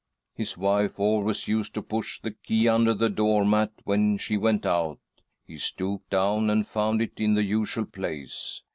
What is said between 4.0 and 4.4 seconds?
she